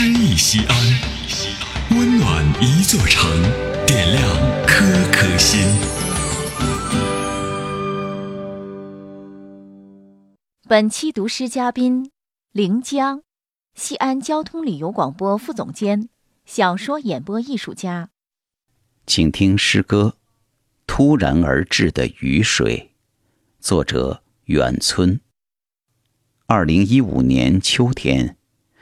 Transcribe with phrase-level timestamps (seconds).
[0.00, 0.76] 诗意西安，
[1.90, 3.28] 温暖一座城，
[3.84, 4.22] 点亮
[4.64, 5.58] 颗颗心。
[10.68, 12.12] 本期读诗嘉宾：
[12.52, 13.24] 临江，
[13.74, 16.08] 西安交通旅游广播副总监，
[16.46, 18.10] 小说演播艺术家。
[19.04, 20.14] 请听诗歌
[20.86, 22.92] 《突然而至的雨水》，
[23.58, 25.20] 作者远村。
[26.46, 28.37] 二零一五年秋天，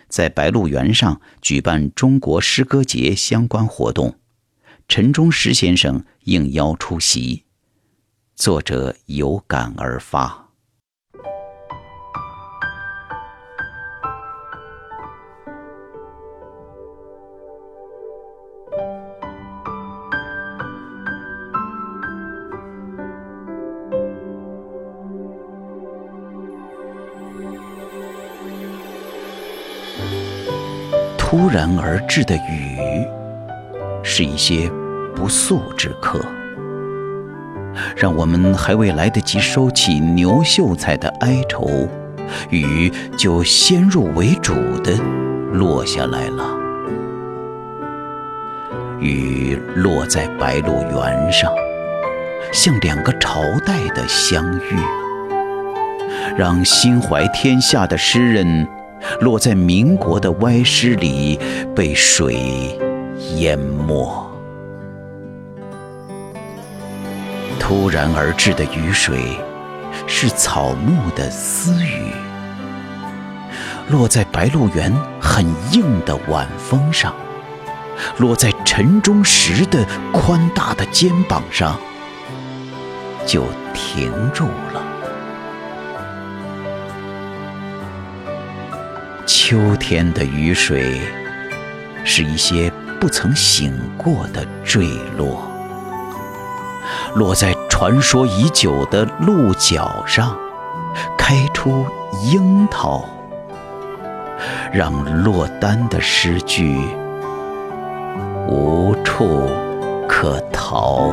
[0.08, 4.18] 在白鹿原上举办中国诗歌节相关活动，
[4.88, 7.44] 陈忠实先生应邀出席。
[8.34, 10.44] 作者有感而发。
[31.38, 32.78] 突然而至的雨，
[34.02, 34.70] 是一些
[35.14, 36.18] 不速之客，
[37.94, 41.86] 让我们还未来得及收起牛秀才的哀愁，
[42.48, 44.96] 雨就先入为主的
[45.52, 46.56] 落下来了。
[48.98, 51.52] 雨落在白鹿原上，
[52.50, 54.74] 像两个朝代的相遇，
[56.34, 58.66] 让心怀天下的诗人。
[59.20, 61.38] 落在民国的歪诗里，
[61.74, 62.78] 被水
[63.36, 64.26] 淹没。
[67.58, 69.18] 突然而至的雨水，
[70.06, 72.12] 是草木的私语，
[73.88, 77.12] 落在白鹿原很硬的晚风上，
[78.18, 81.76] 落在陈忠实的宽大的肩膀上，
[83.26, 83.42] 就
[83.74, 84.85] 停住了。
[89.48, 91.00] 秋天的雨水，
[92.02, 92.68] 是一些
[93.00, 95.40] 不曾醒过的坠落，
[97.14, 100.36] 落在传说已久的鹿角上，
[101.16, 101.86] 开出
[102.24, 103.04] 樱桃，
[104.72, 104.92] 让
[105.22, 106.84] 落单的诗句
[108.48, 109.48] 无处
[110.08, 111.12] 可逃。